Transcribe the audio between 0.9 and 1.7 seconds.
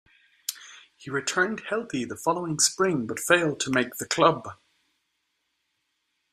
He returned